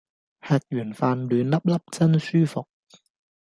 [0.03, 0.09] 吃完飯
[1.27, 2.67] 暖粒粒真舒服